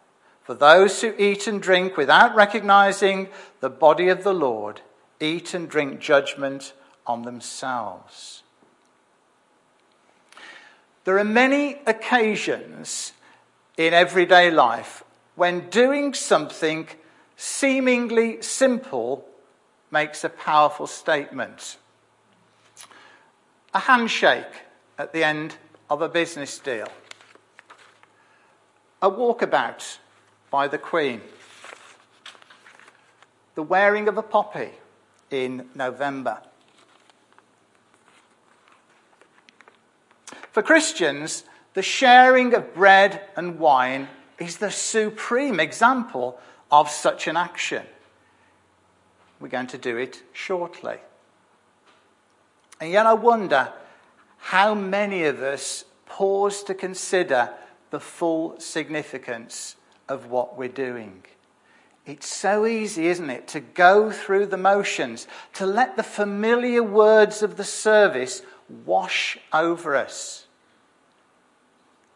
For 0.43 0.55
those 0.55 1.01
who 1.01 1.15
eat 1.19 1.47
and 1.47 1.61
drink 1.61 1.97
without 1.97 2.35
recognizing 2.35 3.29
the 3.61 3.71
body 3.71 4.09
of 4.09 4.25
the 4.25 4.35
Lord 4.35 4.83
eat 5.21 5.55
and 5.55 5.69
drink 5.69 6.01
judgment 6.01 6.73
on 7.07 7.23
themselves. 7.23 8.43
There 11.05 11.19
are 11.19 11.25
many 11.25 11.81
occasions 11.87 13.13
in 13.77 13.93
everyday 13.93 14.51
life 14.51 15.03
when 15.35 15.69
doing 15.69 16.15
something 16.15 16.89
seemingly 17.37 18.43
simple 18.43 19.27
makes 19.91 20.25
a 20.25 20.29
powerful 20.29 20.87
statement. 20.87 21.77
A 23.73 23.81
handshake 23.81 24.63
at 24.99 25.13
the 25.13 25.25
end 25.25 25.57
of 25.91 26.03
a 26.03 26.09
business 26.09 26.59
deal. 26.59 26.89
A 29.03 29.11
walkabout 29.11 29.99
by 30.51 30.69
the 30.69 30.79
Queen. 30.79 31.21
The 33.55 33.63
wearing 33.63 34.09
of 34.09 34.19
a 34.19 34.23
poppy 34.23 34.71
in 35.31 35.69
November. 35.75 36.41
For 40.53 40.63
Christians, 40.63 41.45
the 41.75 41.83
sharing 41.83 42.55
of 42.55 42.75
bread 42.75 43.23
and 43.37 43.59
wine 43.59 44.09
is 44.39 44.59
the 44.59 44.71
supreme 44.71 45.59
example 45.59 46.39
of 46.81 46.91
such 46.91 47.29
an 47.29 47.37
action. 47.37 47.87
We're 49.39 49.47
going 49.47 49.69
to 49.69 49.79
do 49.79 49.97
it 49.97 50.25
shortly. 50.33 50.97
And 52.81 52.91
yet, 52.91 53.07
I 53.07 53.15
wonder 53.15 53.73
how 54.39 54.75
many 54.75 55.23
of 55.23 55.41
us 55.41 55.85
pause 56.07 56.65
to 56.65 56.75
consider 56.75 57.51
the 57.91 58.01
full 58.01 58.59
significance 58.59 59.77
of 60.09 60.27
what 60.27 60.59
we're 60.59 60.69
doing. 60.69 61.23
It's 62.07 62.27
so 62.27 62.67
easy, 62.67 63.07
isn't 63.07 63.31
it, 63.31 63.47
to 63.49 63.61
go 63.61 64.11
through 64.11 64.47
the 64.47 64.57
motions, 64.57 65.29
to 65.53 65.67
let 65.67 65.97
the 65.97 66.03
familiar 66.03 66.83
words 66.83 67.41
of 67.41 67.57
the 67.57 67.63
service 67.63 68.43
wash 68.85 69.39
over 69.53 69.95
us. 69.95 70.49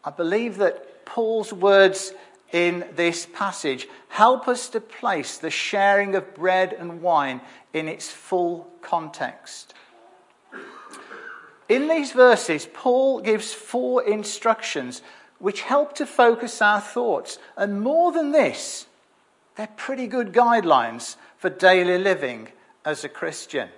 I 0.03 0.11
believe 0.11 0.57
that 0.57 1.05
Paul's 1.05 1.53
words 1.53 2.13
in 2.51 2.85
this 2.95 3.25
passage 3.25 3.87
help 4.09 4.47
us 4.47 4.69
to 4.69 4.81
place 4.81 5.37
the 5.37 5.49
sharing 5.49 6.15
of 6.15 6.33
bread 6.33 6.73
and 6.73 7.01
wine 7.01 7.41
in 7.73 7.87
its 7.87 8.11
full 8.11 8.67
context. 8.81 9.73
In 11.67 11.87
these 11.87 12.11
verses, 12.11 12.67
Paul 12.73 13.21
gives 13.21 13.53
four 13.53 14.03
instructions 14.03 15.03
which 15.37 15.61
help 15.61 15.93
to 15.95 16.05
focus 16.05 16.61
our 16.61 16.81
thoughts. 16.81 17.37
And 17.55 17.81
more 17.81 18.11
than 18.11 18.31
this, 18.31 18.87
they're 19.55 19.67
pretty 19.67 20.07
good 20.07 20.33
guidelines 20.33 21.15
for 21.37 21.49
daily 21.49 21.97
living 21.97 22.49
as 22.83 23.03
a 23.03 23.09
Christian. 23.09 23.69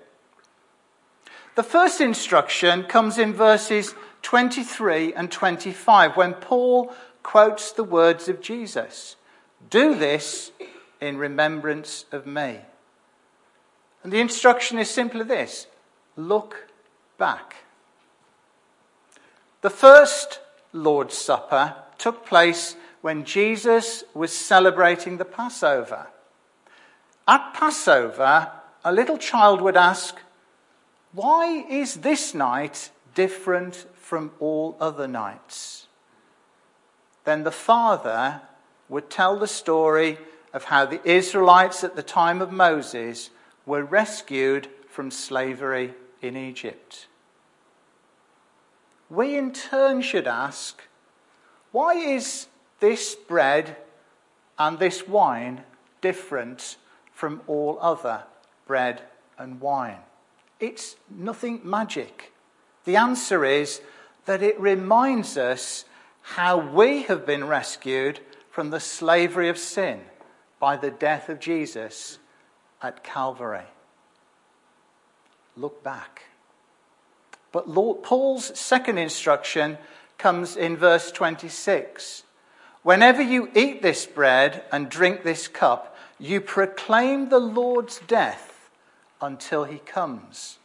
The 1.55 1.63
first 1.63 1.99
instruction 1.99 2.83
comes 2.83 3.17
in 3.17 3.33
verses 3.33 3.93
23 4.21 5.13
and 5.13 5.29
25 5.29 6.15
when 6.15 6.33
Paul 6.35 6.93
quotes 7.23 7.71
the 7.71 7.83
words 7.83 8.27
of 8.27 8.41
Jesus 8.41 9.15
Do 9.69 9.95
this 9.95 10.51
in 10.99 11.17
remembrance 11.17 12.05
of 12.11 12.25
me. 12.25 12.59
And 14.03 14.11
the 14.11 14.19
instruction 14.19 14.79
is 14.79 14.89
simply 14.89 15.23
this 15.23 15.67
look 16.15 16.67
back. 17.17 17.55
The 19.61 19.69
first 19.69 20.39
Lord's 20.73 21.17
Supper 21.17 21.75
took 21.97 22.25
place 22.25 22.75
when 23.01 23.25
Jesus 23.25 24.03
was 24.13 24.31
celebrating 24.31 25.17
the 25.17 25.25
Passover. 25.25 26.07
At 27.27 27.53
Passover, 27.53 28.51
a 28.83 28.91
little 28.91 29.17
child 29.17 29.61
would 29.61 29.77
ask, 29.77 30.15
Why 31.11 31.65
is 31.69 31.97
this 31.97 32.33
night 32.33 32.89
different 33.13 33.85
from 33.95 34.31
all 34.39 34.77
other 34.79 35.07
nights? 35.07 35.87
Then 37.23 37.43
the 37.43 37.51
father 37.51 38.41
would 38.89 39.09
tell 39.09 39.37
the 39.37 39.47
story 39.47 40.17
of 40.53 40.65
how 40.65 40.85
the 40.85 41.07
Israelites 41.07 41.83
at 41.83 41.95
the 41.95 42.03
time 42.03 42.41
of 42.41 42.51
Moses 42.51 43.29
were 43.65 43.83
rescued 43.83 44.67
from 44.87 45.11
slavery 45.11 45.93
in 46.21 46.35
Egypt. 46.35 47.07
We 49.09 49.37
in 49.37 49.53
turn 49.53 50.01
should 50.01 50.27
ask, 50.27 50.81
why 51.71 51.95
is 51.95 52.47
this 52.79 53.15
bread 53.15 53.77
and 54.57 54.79
this 54.79 55.07
wine 55.07 55.63
different 56.01 56.77
from 57.13 57.41
all 57.47 57.77
other 57.81 58.23
bread 58.67 59.03
and 59.37 59.61
wine? 59.61 59.99
It's 60.59 60.95
nothing 61.09 61.61
magic. 61.63 62.33
The 62.85 62.95
answer 62.95 63.45
is 63.45 63.81
that 64.25 64.43
it 64.43 64.59
reminds 64.59 65.37
us 65.37 65.85
how 66.21 66.57
we 66.57 67.03
have 67.03 67.25
been 67.25 67.45
rescued 67.47 68.19
from 68.49 68.69
the 68.69 68.79
slavery 68.79 69.49
of 69.49 69.57
sin 69.57 70.01
by 70.59 70.77
the 70.77 70.91
death 70.91 71.29
of 71.29 71.39
Jesus 71.39 72.19
at 72.81 73.03
Calvary. 73.03 73.65
Look 75.55 75.83
back. 75.83 76.23
But 77.51 77.69
Lord, 77.69 78.03
Paul's 78.03 78.57
second 78.57 78.97
instruction 78.97 79.77
comes 80.17 80.55
in 80.55 80.77
verse 80.77 81.11
26. 81.11 82.23
Whenever 82.83 83.21
you 83.21 83.49
eat 83.55 83.81
this 83.81 84.05
bread 84.05 84.63
and 84.71 84.89
drink 84.89 85.23
this 85.23 85.47
cup, 85.47 85.95
you 86.19 86.41
proclaim 86.41 87.29
the 87.29 87.39
Lord's 87.39 87.99
death 88.07 88.69
until 89.21 89.65
he 89.65 89.79
comes. 89.79 90.57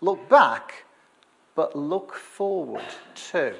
Look 0.00 0.28
back, 0.28 0.84
but 1.54 1.76
look 1.76 2.14
forward 2.14 2.84
too. 3.14 3.54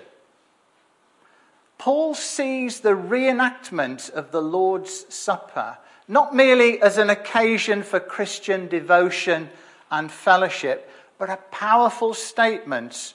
Paul 1.78 2.14
sees 2.14 2.80
the 2.80 2.97
reenactment 2.97 4.11
of 4.11 4.30
the 4.30 4.42
Lord's 4.42 5.12
Supper 5.14 5.78
not 6.09 6.35
merely 6.35 6.80
as 6.80 6.99
an 6.99 7.11
occasion 7.11 7.83
for 7.83 7.99
Christian 7.99 8.68
devotion 8.68 9.50
and 9.90 10.11
fellowship, 10.11 10.90
but 11.18 11.30
a 11.30 11.38
powerful 11.50 12.14
statement 12.14 13.14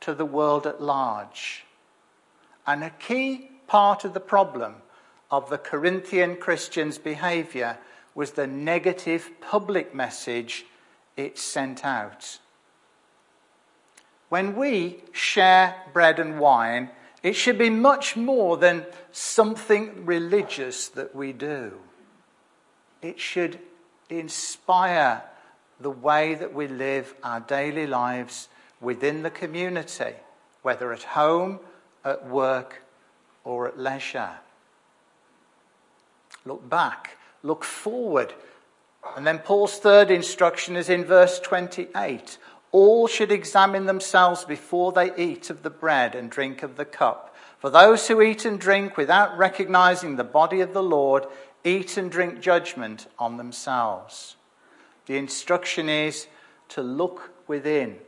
to 0.00 0.14
the 0.14 0.24
world 0.24 0.66
at 0.66 0.82
large. 0.82 1.64
And 2.66 2.82
a 2.82 2.90
key 2.90 3.50
part 3.66 4.04
of 4.04 4.14
the 4.14 4.20
problem 4.20 4.76
of 5.30 5.50
the 5.50 5.58
Corinthian 5.58 6.36
Christians' 6.36 6.98
behavior 6.98 7.78
was 8.14 8.32
the 8.32 8.46
negative 8.46 9.30
public 9.40 9.94
message 9.94 10.64
it 11.16 11.38
sent 11.38 11.84
out. 11.84 12.38
When 14.28 14.56
we 14.56 15.02
share 15.12 15.76
bread 15.92 16.18
and 16.18 16.38
wine, 16.38 16.90
it 17.24 17.34
should 17.34 17.56
be 17.56 17.70
much 17.70 18.16
more 18.16 18.58
than 18.58 18.84
something 19.10 20.04
religious 20.04 20.88
that 20.88 21.16
we 21.16 21.32
do. 21.32 21.72
It 23.00 23.18
should 23.18 23.58
inspire 24.10 25.22
the 25.80 25.90
way 25.90 26.34
that 26.34 26.52
we 26.52 26.68
live 26.68 27.14
our 27.22 27.40
daily 27.40 27.86
lives 27.86 28.48
within 28.78 29.22
the 29.22 29.30
community, 29.30 30.12
whether 30.60 30.92
at 30.92 31.02
home, 31.02 31.60
at 32.04 32.28
work, 32.28 32.82
or 33.42 33.66
at 33.68 33.78
leisure. 33.78 34.34
Look 36.44 36.68
back, 36.68 37.16
look 37.42 37.64
forward. 37.64 38.34
And 39.16 39.26
then 39.26 39.38
Paul's 39.38 39.78
third 39.78 40.10
instruction 40.10 40.76
is 40.76 40.90
in 40.90 41.06
verse 41.06 41.40
28 41.40 42.36
all 42.74 43.06
should 43.06 43.30
examine 43.30 43.86
themselves 43.86 44.44
before 44.44 44.90
they 44.90 45.14
eat 45.16 45.48
of 45.48 45.62
the 45.62 45.70
bread 45.70 46.16
and 46.16 46.28
drink 46.28 46.60
of 46.64 46.74
the 46.74 46.84
cup. 46.84 47.32
For 47.60 47.70
those 47.70 48.08
who 48.08 48.20
eat 48.20 48.44
and 48.44 48.58
drink 48.58 48.96
without 48.96 49.38
recognizing 49.38 50.16
the 50.16 50.24
body 50.24 50.60
of 50.60 50.74
the 50.74 50.82
Lord 50.82 51.24
eat 51.62 51.96
and 51.96 52.10
drink 52.10 52.40
judgment 52.40 53.06
on 53.16 53.36
themselves. 53.36 54.34
The 55.06 55.16
instruction 55.16 55.88
is 55.88 56.26
to 56.70 56.82
look 56.82 57.30
within. 57.46 57.98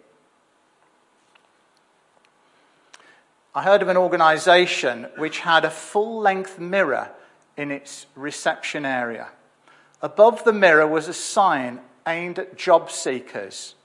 I 3.54 3.62
heard 3.62 3.82
of 3.82 3.88
an 3.88 3.96
organization 3.96 5.06
which 5.16 5.38
had 5.38 5.64
a 5.64 5.70
full 5.70 6.18
length 6.18 6.58
mirror 6.58 7.10
in 7.56 7.70
its 7.70 8.06
reception 8.16 8.84
area. 8.84 9.28
Above 10.02 10.42
the 10.42 10.52
mirror 10.52 10.88
was 10.88 11.06
a 11.06 11.14
sign 11.14 11.78
aimed 12.04 12.40
at 12.40 12.58
job 12.58 12.90
seekers 12.90 13.75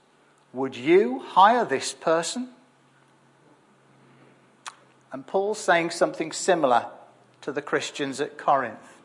would 0.54 0.76
you 0.76 1.20
hire 1.20 1.66
this 1.66 1.94
person? 1.94 2.50
And 5.12 5.26
Paul's 5.26 5.60
saying 5.60 5.92
something 5.92 6.32
similar 6.32 6.88
to 7.42 7.52
the 7.52 7.62
Christians 7.62 8.22
at 8.22 8.38
Corinth. 8.38 8.98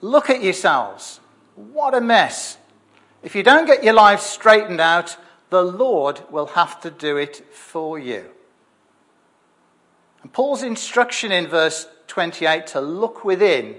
Look 0.00 0.30
at 0.30 0.42
yourselves. 0.42 1.20
What 1.54 1.94
a 1.94 2.00
mess. 2.00 2.58
If 3.22 3.34
you 3.34 3.42
don't 3.42 3.66
get 3.66 3.84
your 3.84 3.94
lives 3.94 4.22
straightened 4.22 4.80
out, 4.80 5.16
the 5.50 5.62
Lord 5.62 6.20
will 6.30 6.46
have 6.46 6.80
to 6.82 6.90
do 6.90 7.16
it 7.16 7.36
for 7.52 7.98
you. 7.98 8.26
And 10.22 10.32
Paul's 10.32 10.62
instruction 10.62 11.32
in 11.32 11.46
verse 11.46 11.86
28 12.06 12.66
to 12.68 12.80
look 12.80 13.24
within 13.24 13.76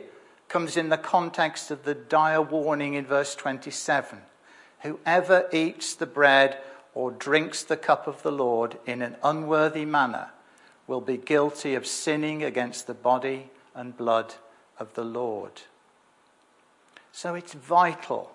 comes 0.47 0.75
in 0.75 0.89
the 0.89 0.97
context 0.97 1.71
of 1.71 1.83
the 1.83 1.93
dire 1.93 2.41
warning 2.41 2.95
in 2.95 3.05
verse 3.05 3.35
27. 3.35 4.19
Whoever 4.81 5.47
eats 5.51 5.93
the 5.93 6.05
bread 6.05 6.57
or 6.93 7.11
drinks 7.11 7.63
the 7.63 7.77
cup 7.77 8.07
of 8.07 8.23
the 8.23 8.31
Lord 8.31 8.77
in 8.85 9.01
an 9.01 9.15
unworthy 9.23 9.85
manner 9.85 10.29
will 10.87 11.01
be 11.01 11.17
guilty 11.17 11.75
of 11.75 11.85
sinning 11.85 12.43
against 12.43 12.87
the 12.87 12.93
body 12.93 13.51
and 13.75 13.95
blood 13.95 14.35
of 14.79 14.93
the 14.95 15.03
Lord. 15.03 15.61
So 17.11 17.35
it's 17.35 17.53
vital 17.53 18.31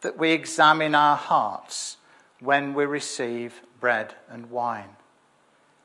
that 0.00 0.18
we 0.18 0.32
examine 0.32 0.94
our 0.94 1.16
hearts 1.16 1.98
when 2.40 2.74
we 2.74 2.84
receive 2.84 3.62
bread 3.80 4.14
and 4.28 4.50
wine. 4.50 4.96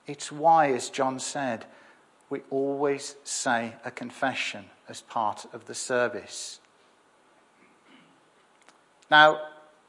It's 0.07 0.31
why, 0.31 0.71
as 0.71 0.89
John 0.89 1.19
said, 1.19 1.65
we 2.29 2.41
always 2.49 3.15
say 3.23 3.73
a 3.85 3.91
confession 3.91 4.65
as 4.89 5.01
part 5.01 5.45
of 5.53 5.65
the 5.65 5.75
service. 5.75 6.59
Now, 9.11 9.41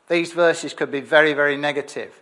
these 0.09 0.33
verses 0.33 0.75
could 0.75 0.91
be 0.91 1.01
very, 1.01 1.35
very 1.35 1.57
negative. 1.57 2.21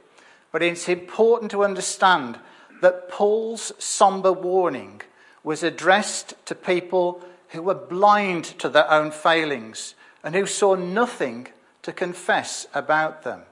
But 0.52 0.62
it's 0.62 0.88
important 0.88 1.50
to 1.52 1.64
understand 1.64 2.38
that 2.80 3.08
Paul's 3.08 3.72
somber 3.78 4.32
warning 4.32 5.02
was 5.42 5.62
addressed 5.62 6.34
to 6.46 6.54
people 6.54 7.22
who 7.50 7.62
were 7.62 7.74
blind 7.74 8.44
to 8.44 8.68
their 8.68 8.90
own 8.90 9.10
failings 9.10 9.94
and 10.22 10.34
who 10.34 10.46
saw 10.46 10.74
nothing 10.74 11.48
to 11.82 11.92
confess 11.92 12.66
about 12.74 13.22
them. 13.22 13.42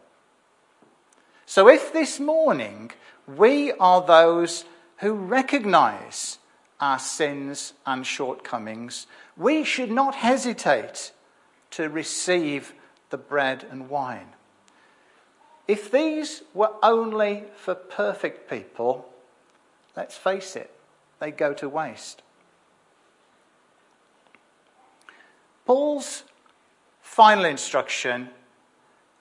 So, 1.46 1.68
if 1.68 1.92
this 1.92 2.18
morning 2.18 2.90
we 3.26 3.72
are 3.72 4.04
those 4.04 4.64
who 4.98 5.12
recognize 5.12 6.38
our 6.80 6.98
sins 6.98 7.74
and 7.86 8.06
shortcomings, 8.06 9.06
we 9.36 9.62
should 9.62 9.90
not 9.90 10.16
hesitate 10.16 11.12
to 11.72 11.88
receive 11.88 12.74
the 13.14 13.18
bread 13.18 13.64
and 13.70 13.88
wine. 13.88 14.26
If 15.68 15.88
these 15.88 16.42
were 16.52 16.72
only 16.82 17.44
for 17.54 17.76
perfect 17.76 18.50
people, 18.50 19.08
let's 19.96 20.16
face 20.16 20.56
it, 20.56 20.72
they 21.20 21.30
go 21.30 21.54
to 21.54 21.68
waste. 21.68 22.22
Paul's 25.64 26.24
final 27.02 27.44
instruction 27.44 28.30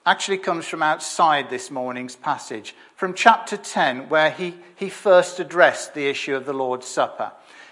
actually 0.04 0.38
comes 0.38 0.66
from 0.66 0.82
outside 0.82 1.48
this 1.48 1.70
morning's 1.70 2.16
passage, 2.16 2.74
from 2.96 3.14
chapter 3.14 3.56
10, 3.56 4.08
where 4.08 4.32
he, 4.32 4.56
he 4.74 4.88
first 4.88 5.38
addressed 5.38 5.94
the 5.94 6.08
issue 6.08 6.34
of 6.34 6.46
the 6.46 6.52
Lord's 6.52 6.88
Supper. 6.88 7.30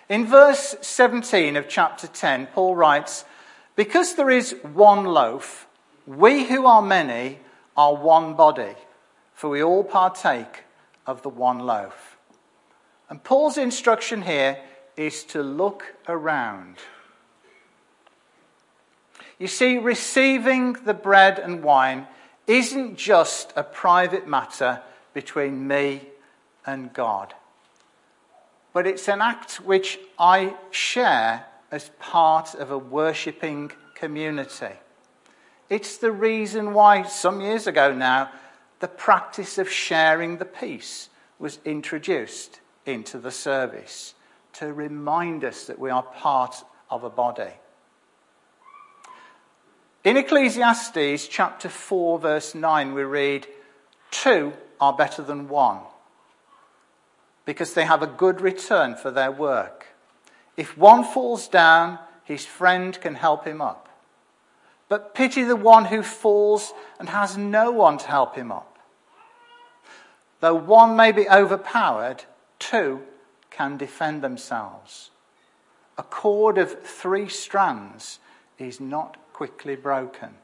In 0.09 0.25
verse 0.25 0.77
17 0.83 1.57
of 1.57 1.69
chapter 1.69 2.07
10, 2.07 2.47
Paul 2.55 2.77
writes, 2.77 3.25
Because 3.75 4.15
there 4.15 4.31
is 4.31 4.55
one 4.73 5.03
loaf, 5.03 5.67
we 6.07 6.45
who 6.45 6.67
are 6.67 6.83
many 6.83 7.38
are 7.77 7.95
one 7.95 8.35
body, 8.35 8.75
for 9.35 9.51
we 9.51 9.62
all 9.62 9.85
partake 9.85 10.65
of 11.07 11.23
the 11.23 11.29
one 11.29 11.61
loaf. 11.61 12.17
And 13.09 13.23
Paul's 13.23 13.59
instruction 13.59 14.23
here 14.23 14.59
is 14.97 15.25
to 15.25 15.43
look 15.43 15.95
around. 16.09 16.77
You 19.38 19.49
see, 19.49 19.79
receiving 19.79 20.75
the 20.75 20.95
bread 20.95 21.38
and 21.38 21.62
wine 21.62 22.07
isn't 22.47 22.97
just 22.97 23.53
a 23.57 23.62
private 23.62 24.27
matter 24.27 24.81
between 25.15 25.67
me 25.67 26.09
and 26.65 26.93
God. 26.93 27.35
But 28.73 28.87
it's 28.87 29.09
an 29.09 29.21
act 29.21 29.57
which 29.57 29.99
I 30.19 30.55
share 30.71 31.47
as 31.71 31.91
part 31.99 32.55
of 32.55 32.71
a 32.71 32.79
worshipping 32.79 33.73
community. 33.95 34.75
It's 35.73 35.97
the 35.97 36.13
reason 36.13 36.75
why, 36.75 37.05
some 37.05 37.41
years 37.41 37.67
ago 37.67 37.95
now, 37.95 38.31
the 38.81 38.89
practice 38.89 39.57
of 39.57 39.71
sharing 39.71 40.37
the 40.37 40.45
peace 40.45 41.09
was 41.39 41.61
introduced 41.65 42.61
into 42.85 43.19
the 43.19 43.31
service 43.31 44.13
to 44.53 44.71
remind 44.71 45.45
us 45.45 45.65
that 45.65 45.79
we 45.79 45.89
are 45.89 46.03
part 46.03 46.63
of 46.91 47.05
a 47.05 47.09
body. 47.09 47.55
In 50.05 50.19
Ecclesiastes 50.19 51.27
chapter 51.29 51.71
4, 51.71 52.19
verse 52.19 52.55
9, 52.55 52.93
we 52.93 53.05
read, 53.05 53.47
Two 54.11 54.53
are 54.79 54.93
better 54.93 55.23
than 55.23 55.49
one 55.49 55.79
because 57.47 57.73
they 57.73 57.87
have 57.87 58.03
a 58.03 58.07
good 58.07 58.43
return 58.43 58.95
for 58.95 59.11
their 59.11 59.33
work. 59.33 59.87
If 60.55 60.77
one 60.77 61.03
falls 61.03 61.49
down, 61.49 61.99
his 62.25 62.45
friend 62.45 63.01
can 63.01 63.15
help 63.15 63.47
him 63.47 63.63
up. 63.63 63.89
But 64.92 65.14
pity 65.14 65.42
the 65.42 65.57
one 65.57 65.87
who 65.87 66.02
falls 66.02 66.74
and 67.00 67.09
has 67.09 67.38
no 67.38 67.70
one 67.70 67.96
to 67.96 68.07
help 68.07 68.37
him 68.37 68.52
up. 68.52 68.78
Though 70.40 70.55
one 70.55 70.96
may 70.96 71.12
be 71.12 71.26
overpowered, 71.31 72.24
two 72.59 73.00
can 73.48 73.78
defend 73.78 74.20
themselves. 74.20 75.09
A 75.96 76.02
cord 76.02 76.59
of 76.59 76.83
three 76.83 77.31
strands 77.31 78.18
is 78.59 78.81
not 78.81 79.16
quickly 79.33 79.76
broken. 79.76 80.35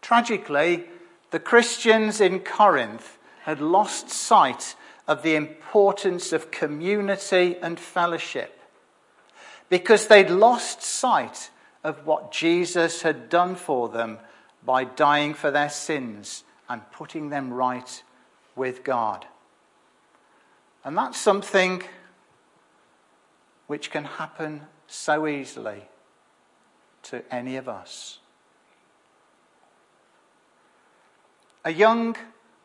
Tragically, 0.00 0.86
the 1.30 1.38
Christians 1.38 2.22
in 2.22 2.40
Corinth 2.40 3.18
had 3.42 3.60
lost 3.60 4.08
sight 4.08 4.76
of 5.06 5.22
the 5.22 5.34
importance 5.34 6.32
of 6.32 6.50
community 6.50 7.58
and 7.60 7.78
fellowship 7.78 8.58
because 9.68 10.06
they'd 10.06 10.30
lost 10.30 10.80
sight 10.80 11.50
of 11.86 12.04
what 12.04 12.32
Jesus 12.32 13.02
had 13.02 13.28
done 13.28 13.54
for 13.54 13.88
them 13.88 14.18
by 14.64 14.82
dying 14.82 15.34
for 15.34 15.52
their 15.52 15.70
sins 15.70 16.42
and 16.68 16.82
putting 16.90 17.30
them 17.30 17.52
right 17.52 18.02
with 18.56 18.82
God. 18.82 19.24
And 20.84 20.98
that's 20.98 21.16
something 21.16 21.84
which 23.68 23.92
can 23.92 24.02
happen 24.04 24.62
so 24.88 25.28
easily 25.28 25.82
to 27.04 27.22
any 27.32 27.54
of 27.56 27.68
us. 27.68 28.18
A 31.64 31.72
young 31.72 32.16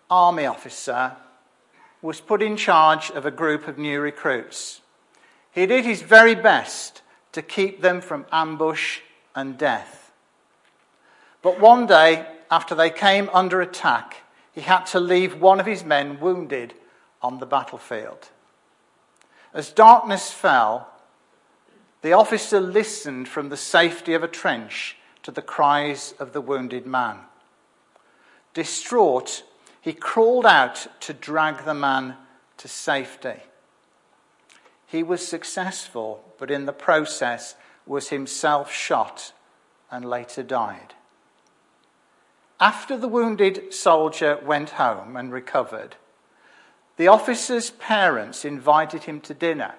army 0.09 0.47
officer 0.47 1.15
was 2.01 2.19
put 2.19 2.41
in 2.41 2.57
charge 2.57 3.11
of 3.11 3.27
a 3.27 3.31
group 3.31 3.67
of 3.67 3.77
new 3.77 4.01
recruits. 4.01 4.81
He 5.51 5.67
did 5.67 5.85
his 5.85 6.01
very 6.01 6.33
best 6.33 7.03
to 7.33 7.43
keep 7.43 7.81
them 7.81 8.01
from 8.01 8.25
ambush 8.31 9.01
and 9.35 9.57
death. 9.57 10.11
But 11.41 11.59
one 11.59 11.85
day, 11.87 12.25
after 12.49 12.75
they 12.75 12.89
came 12.89 13.29
under 13.33 13.61
attack, 13.61 14.17
he 14.53 14.61
had 14.61 14.85
to 14.87 14.99
leave 14.99 15.41
one 15.41 15.59
of 15.59 15.65
his 15.65 15.83
men 15.83 16.19
wounded 16.19 16.73
on 17.21 17.39
the 17.39 17.45
battlefield. 17.45 18.29
As 19.53 19.71
darkness 19.71 20.31
fell, 20.31 20.89
the 22.01 22.13
officer 22.13 22.59
listened 22.59 23.27
from 23.27 23.49
the 23.49 23.57
safety 23.57 24.13
of 24.13 24.23
a 24.23 24.27
trench 24.27 24.97
to 25.23 25.31
the 25.31 25.41
cries 25.41 26.13
of 26.19 26.33
the 26.33 26.41
wounded 26.41 26.85
man. 26.85 27.19
Distraught, 28.53 29.43
he 29.81 29.93
crawled 29.93 30.45
out 30.45 30.87
to 31.01 31.13
drag 31.13 31.63
the 31.63 31.73
man 31.73 32.15
to 32.57 32.67
safety. 32.67 33.39
He 34.85 35.03
was 35.03 35.25
successful, 35.25 36.23
but 36.37 36.51
in 36.51 36.65
the 36.65 36.73
process 36.73 37.55
was 37.85 38.09
himself 38.09 38.71
shot 38.71 39.33
and 39.89 40.05
later 40.05 40.43
died. 40.43 40.93
After 42.59 42.95
the 42.95 43.07
wounded 43.07 43.73
soldier 43.73 44.39
went 44.43 44.71
home 44.71 45.17
and 45.17 45.31
recovered, 45.31 45.95
the 46.97 47.07
officer's 47.07 47.71
parents 47.71 48.45
invited 48.45 49.03
him 49.03 49.19
to 49.21 49.33
dinner 49.33 49.73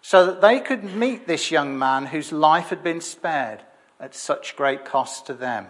so 0.00 0.26
that 0.26 0.40
they 0.40 0.58
could 0.58 0.82
meet 0.82 1.28
this 1.28 1.52
young 1.52 1.78
man 1.78 2.06
whose 2.06 2.32
life 2.32 2.70
had 2.70 2.82
been 2.82 3.00
spared 3.00 3.62
at 4.00 4.16
such 4.16 4.56
great 4.56 4.84
cost 4.84 5.26
to 5.26 5.34
them. 5.34 5.68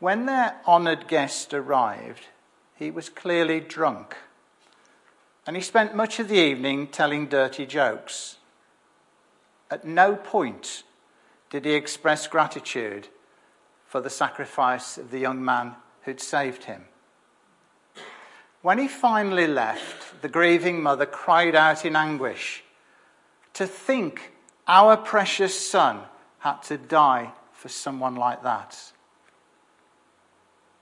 When 0.00 0.26
their 0.26 0.56
honoured 0.66 1.06
guest 1.06 1.54
arrived, 1.54 2.26
he 2.74 2.90
was 2.90 3.08
clearly 3.08 3.60
drunk, 3.60 4.16
and 5.46 5.54
he 5.54 5.62
spent 5.62 5.94
much 5.94 6.18
of 6.18 6.26
the 6.26 6.38
evening 6.38 6.88
telling 6.88 7.28
dirty 7.28 7.64
jokes. 7.64 8.37
At 9.70 9.84
no 9.84 10.16
point 10.16 10.84
did 11.50 11.64
he 11.64 11.74
express 11.74 12.26
gratitude 12.26 13.08
for 13.86 14.00
the 14.00 14.10
sacrifice 14.10 14.98
of 14.98 15.10
the 15.10 15.18
young 15.18 15.44
man 15.44 15.74
who'd 16.02 16.20
saved 16.20 16.64
him. 16.64 16.84
When 18.62 18.78
he 18.78 18.88
finally 18.88 19.46
left, 19.46 20.20
the 20.20 20.28
grieving 20.28 20.82
mother 20.82 21.06
cried 21.06 21.54
out 21.54 21.84
in 21.84 21.96
anguish 21.96 22.64
to 23.54 23.66
think 23.66 24.32
our 24.66 24.96
precious 24.96 25.58
son 25.58 26.00
had 26.40 26.62
to 26.64 26.76
die 26.76 27.32
for 27.52 27.68
someone 27.68 28.14
like 28.14 28.42
that. 28.42 28.92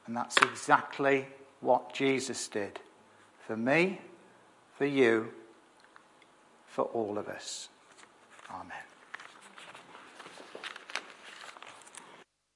And 0.07 0.17
that's 0.17 0.37
exactly 0.39 1.27
what 1.61 1.95
Jesus 1.95 2.49
did 2.49 2.81
for 3.47 3.57
me, 3.57 4.01
for 4.77 4.85
you, 4.85 5.33
for 6.67 6.85
all 6.87 7.19
of 7.19 7.29
us. 7.29 7.69
Amen. 8.51 8.86